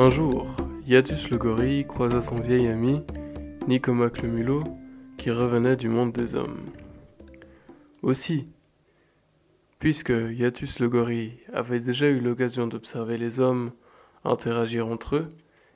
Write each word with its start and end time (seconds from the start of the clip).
Un 0.00 0.10
jour, 0.10 0.46
Iatus 0.86 1.28
le 1.28 1.38
gorille 1.38 1.84
croisa 1.84 2.20
son 2.20 2.36
vieil 2.36 2.68
ami, 2.68 3.02
Nicomaque 3.66 4.22
le 4.22 4.28
mulot, 4.28 4.62
qui 5.16 5.32
revenait 5.32 5.74
du 5.74 5.88
monde 5.88 6.12
des 6.12 6.36
hommes. 6.36 6.66
Aussi, 8.02 8.46
puisque 9.80 10.12
Iatus 10.12 10.78
le 10.78 10.88
gorille 10.88 11.40
avait 11.52 11.80
déjà 11.80 12.06
eu 12.06 12.20
l'occasion 12.20 12.68
d'observer 12.68 13.18
les 13.18 13.40
hommes 13.40 13.72
interagir 14.24 14.86
entre 14.86 15.16
eux, 15.16 15.28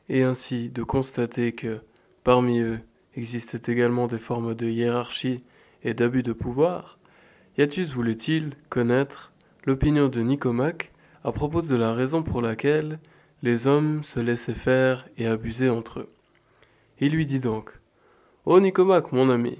et 0.08 0.22
ainsi 0.22 0.68
de 0.68 0.84
constater 0.84 1.50
que, 1.50 1.80
parmi 2.22 2.60
eux, 2.60 2.78
existaient 3.16 3.72
également 3.72 4.06
des 4.06 4.20
formes 4.20 4.54
de 4.54 4.68
hiérarchie 4.68 5.42
et 5.82 5.94
d'abus 5.94 6.22
de 6.22 6.32
pouvoir, 6.32 7.00
Iatus 7.58 7.90
voulait-il 7.90 8.52
connaître 8.68 9.32
l'opinion 9.66 10.06
de 10.06 10.20
Nicomaque 10.20 10.92
à 11.24 11.32
propos 11.32 11.60
de 11.60 11.74
la 11.74 11.92
raison 11.92 12.22
pour 12.22 12.40
laquelle 12.40 13.00
les 13.42 13.66
hommes 13.66 14.04
se 14.04 14.20
laissaient 14.20 14.54
faire 14.54 15.08
et 15.16 15.26
abusaient 15.26 15.68
entre 15.68 16.00
eux. 16.00 16.12
Il 17.00 17.12
lui 17.12 17.26
dit 17.26 17.40
donc 17.40 17.70
Ô 18.44 18.54
oh 18.54 18.60
Nicomaque, 18.60 19.12
mon 19.12 19.30
ami, 19.30 19.58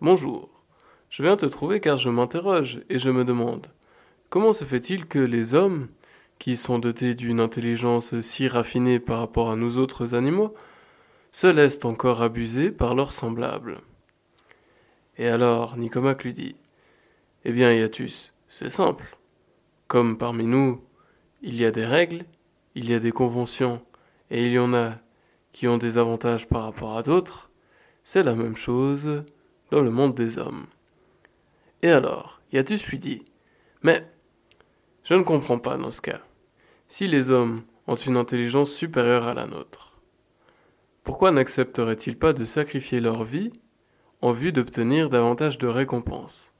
bonjour. 0.00 0.48
Je 1.10 1.22
viens 1.22 1.36
te 1.36 1.46
trouver 1.46 1.80
car 1.80 1.96
je 1.96 2.10
m'interroge 2.10 2.80
et 2.88 2.98
je 2.98 3.10
me 3.10 3.24
demande 3.24 3.68
comment 4.30 4.52
se 4.52 4.64
fait-il 4.64 5.06
que 5.06 5.18
les 5.18 5.54
hommes, 5.54 5.88
qui 6.38 6.56
sont 6.56 6.78
dotés 6.78 7.14
d'une 7.14 7.40
intelligence 7.40 8.18
si 8.20 8.48
raffinée 8.48 8.98
par 8.98 9.18
rapport 9.18 9.50
à 9.50 9.56
nous 9.56 9.78
autres 9.78 10.14
animaux, 10.14 10.54
se 11.32 11.46
laissent 11.46 11.84
encore 11.84 12.22
abuser 12.22 12.70
par 12.70 12.94
leurs 12.94 13.12
semblables? 13.12 13.80
Et 15.18 15.28
alors 15.28 15.76
Nicomaque 15.76 16.24
lui 16.24 16.32
dit 16.32 16.56
Eh 17.44 17.52
bien, 17.52 17.72
Iatus, 17.72 18.32
c'est 18.48 18.70
simple. 18.70 19.16
Comme 19.86 20.16
parmi 20.16 20.44
nous, 20.44 20.82
il 21.42 21.56
y 21.56 21.64
a 21.64 21.70
des 21.70 21.84
règles, 21.84 22.24
il 22.74 22.90
y 22.90 22.94
a 22.94 23.00
des 23.00 23.12
conventions 23.12 23.82
et 24.30 24.46
il 24.46 24.52
y 24.52 24.58
en 24.58 24.74
a 24.74 24.94
qui 25.52 25.66
ont 25.66 25.78
des 25.78 25.98
avantages 25.98 26.46
par 26.46 26.64
rapport 26.64 26.96
à 26.96 27.02
d'autres, 27.02 27.50
c'est 28.04 28.22
la 28.22 28.34
même 28.34 28.56
chose 28.56 29.24
dans 29.70 29.80
le 29.80 29.90
monde 29.90 30.14
des 30.14 30.38
hommes. 30.38 30.66
Et 31.82 31.90
alors, 31.90 32.40
Iatus 32.52 32.86
lui 32.86 32.98
dit 32.98 33.24
Mais 33.82 34.06
je 35.04 35.14
ne 35.14 35.22
comprends 35.22 35.58
pas 35.58 35.76
dans. 35.76 36.20
Si 36.88 37.06
les 37.06 37.30
hommes 37.30 37.62
ont 37.86 37.96
une 37.96 38.16
intelligence 38.16 38.72
supérieure 38.72 39.26
à 39.26 39.34
la 39.34 39.46
nôtre, 39.46 39.98
pourquoi 41.02 41.30
n'accepteraient-ils 41.30 42.18
pas 42.18 42.32
de 42.32 42.44
sacrifier 42.44 43.00
leur 43.00 43.24
vie 43.24 43.52
en 44.20 44.32
vue 44.32 44.52
d'obtenir 44.52 45.08
davantage 45.08 45.58
de 45.58 45.66
récompenses? 45.66 46.52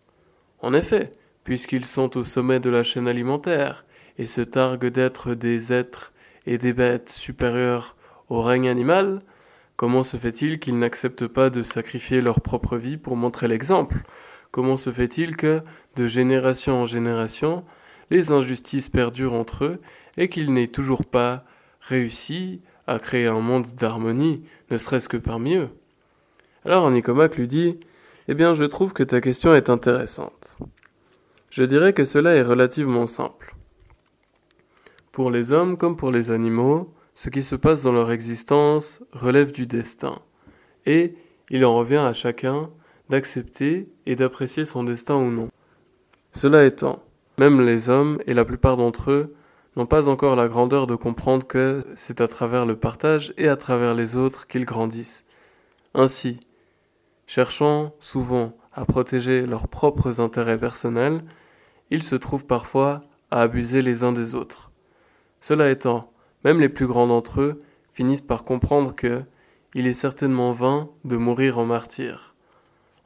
En 0.61 0.72
effet, 0.72 1.12
puisqu'ils 1.45 1.86
sont 1.86 2.17
au 2.17 2.24
sommet 2.24 2.61
de 2.61 2.70
la 2.70 2.83
chaîne 2.83 3.08
alimentaire 3.08 3.84
et 4.19 4.27
se 4.27 4.41
targuent 4.41 4.91
d'être 4.91 5.34
des 5.34 5.72
êtres 5.72 6.12
et 6.47 6.58
des 6.58 6.72
bêtes 6.72 7.11
supérieurs 7.11 7.97
au 8.28 8.41
règne 8.41 8.69
animal, 8.69 9.22
comment 9.77 10.02
se 10.02 10.17
fait-il 10.17 10.58
qu'ils 10.58 10.78
n'acceptent 10.78 11.27
pas 11.27 11.50
de 11.50 11.62
sacrifier 11.62 12.20
leur 12.20 12.41
propre 12.41 12.77
vie 12.77 12.97
pour 12.97 13.17
montrer 13.17 13.48
l'exemple? 13.48 14.02
Comment 14.50 14.77
se 14.77 14.91
fait-il 14.91 15.36
que, 15.36 15.62
de 15.97 16.06
génération 16.06 16.83
en 16.83 16.86
génération, 16.86 17.64
les 18.11 18.33
injustices 18.33 18.89
perdurent 18.89 19.34
entre 19.34 19.64
eux 19.64 19.80
et 20.17 20.28
qu'ils 20.28 20.52
n'aient 20.52 20.67
toujours 20.69 21.05
pas 21.05 21.45
réussi 21.80 22.61
à 22.86 22.98
créer 22.98 23.27
un 23.27 23.41
monde 23.41 23.69
d'harmonie, 23.77 24.42
ne 24.70 24.77
serait-ce 24.77 25.08
que 25.08 25.17
parmi 25.17 25.55
eux? 25.55 25.70
Alors 26.64 26.91
Nicomaque 26.91 27.36
lui 27.36 27.47
dit 27.47 27.78
Eh 28.28 28.34
bien, 28.34 28.52
je 28.55 28.64
trouve 28.64 28.92
que 28.92 29.02
ta 29.02 29.20
question 29.20 29.55
est 29.55 29.70
intéressante. 29.70 30.56
Je 31.50 31.62
dirais 31.62 31.92
que 31.92 32.05
cela 32.05 32.34
est 32.34 32.42
relativement 32.42 33.06
simple. 33.06 33.55
Pour 35.20 35.31
les 35.31 35.53
hommes 35.53 35.77
comme 35.77 35.98
pour 35.98 36.11
les 36.11 36.31
animaux, 36.31 36.95
ce 37.13 37.29
qui 37.29 37.42
se 37.42 37.55
passe 37.55 37.83
dans 37.83 37.92
leur 37.92 38.11
existence 38.11 39.05
relève 39.13 39.53
du 39.53 39.67
destin, 39.67 40.19
et 40.86 41.14
il 41.51 41.63
en 41.67 41.77
revient 41.77 41.97
à 41.97 42.14
chacun 42.14 42.70
d'accepter 43.11 43.91
et 44.07 44.17
d'apprécier 44.17 44.64
son 44.64 44.83
destin 44.83 45.17
ou 45.17 45.30
non. 45.30 45.51
Cela 46.33 46.64
étant, 46.64 47.03
même 47.39 47.61
les 47.61 47.91
hommes, 47.91 48.19
et 48.27 48.33
la 48.33 48.47
plupart 48.47 48.79
d'entre 48.79 49.11
eux, 49.11 49.35
n'ont 49.77 49.85
pas 49.85 50.09
encore 50.09 50.36
la 50.36 50.48
grandeur 50.48 50.86
de 50.86 50.95
comprendre 50.95 51.47
que 51.47 51.85
c'est 51.97 52.23
à 52.23 52.27
travers 52.27 52.64
le 52.64 52.77
partage 52.77 53.35
et 53.36 53.48
à 53.48 53.59
travers 53.59 53.95
les 53.95 54.17
autres 54.17 54.47
qu'ils 54.47 54.64
grandissent. 54.64 55.27
Ainsi, 55.92 56.41
cherchant 57.27 57.95
souvent 58.01 58.57
à 58.73 58.86
protéger 58.86 59.45
leurs 59.45 59.69
propres 59.69 60.23
intérêts 60.23 60.57
personnels, 60.57 61.23
ils 61.91 62.05
se 62.05 62.17
trouvent 62.17 62.47
parfois 62.47 63.03
à 63.30 63.42
abuser 63.42 63.83
les 63.83 64.03
uns 64.03 64.13
des 64.13 64.35
autres. 64.35 64.70
Cela 65.40 65.70
étant, 65.70 66.12
même 66.45 66.61
les 66.61 66.68
plus 66.68 66.86
grands 66.86 67.06
d'entre 67.06 67.40
eux 67.40 67.58
finissent 67.92 68.20
par 68.20 68.45
comprendre 68.45 68.95
que 68.95 69.23
il 69.74 69.86
est 69.86 69.95
certainement 69.95 70.52
vain 70.52 70.90
de 71.05 71.17
mourir 71.17 71.58
en 71.58 71.67
martyr. 71.67 72.34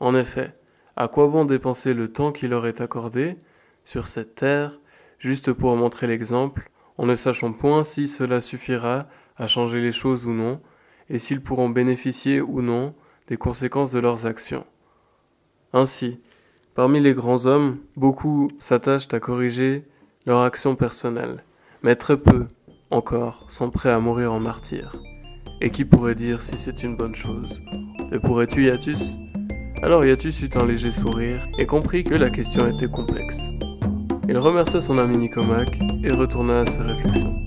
En 0.00 0.14
effet, 0.14 0.54
à 0.96 1.08
quoi 1.08 1.28
bon 1.28 1.44
dépenser 1.44 1.94
le 1.94 2.10
temps 2.10 2.32
qui 2.32 2.48
leur 2.48 2.66
est 2.66 2.80
accordé 2.80 3.36
sur 3.84 4.08
cette 4.08 4.34
terre 4.34 4.78
juste 5.18 5.52
pour 5.52 5.76
montrer 5.76 6.06
l'exemple, 6.06 6.70
en 6.98 7.06
ne 7.06 7.14
sachant 7.14 7.52
point 7.52 7.84
si 7.84 8.08
cela 8.08 8.40
suffira 8.40 9.06
à 9.36 9.46
changer 9.46 9.80
les 9.80 9.92
choses 9.92 10.26
ou 10.26 10.32
non, 10.32 10.60
et 11.10 11.18
s'ils 11.18 11.42
pourront 11.42 11.68
bénéficier 11.68 12.40
ou 12.40 12.62
non 12.62 12.94
des 13.28 13.36
conséquences 13.36 13.90
de 13.90 14.00
leurs 14.00 14.26
actions. 14.26 14.64
Ainsi, 15.72 16.20
parmi 16.74 17.00
les 17.00 17.14
grands 17.14 17.46
hommes, 17.46 17.78
beaucoup 17.96 18.48
s'attachent 18.58 19.12
à 19.12 19.20
corriger 19.20 19.84
leur 20.26 20.42
action 20.42 20.76
personnelle, 20.76 21.42
mais 21.84 21.96
très 21.96 22.16
peu, 22.16 22.46
encore, 22.90 23.44
sont 23.50 23.68
prêts 23.68 23.90
à 23.90 24.00
mourir 24.00 24.32
en 24.32 24.40
martyr. 24.40 24.96
Et 25.60 25.68
qui 25.68 25.84
pourrait 25.84 26.14
dire 26.14 26.40
si 26.40 26.56
c'est 26.56 26.82
une 26.82 26.96
bonne 26.96 27.14
chose? 27.14 27.60
Le 28.10 28.18
pourrais-tu, 28.18 28.64
Iatus? 28.64 29.18
Alors 29.82 30.02
Iatus 30.02 30.40
eut 30.40 30.50
un 30.54 30.64
léger 30.64 30.90
sourire 30.90 31.46
et 31.58 31.66
comprit 31.66 32.02
que 32.02 32.14
la 32.14 32.30
question 32.30 32.66
était 32.68 32.88
complexe. 32.88 33.38
Il 34.26 34.38
remercia 34.38 34.80
son 34.80 34.96
ami 34.96 35.18
Nicomaque 35.18 35.78
et 36.02 36.10
retourna 36.10 36.60
à 36.60 36.66
ses 36.66 36.80
réflexions. 36.80 37.43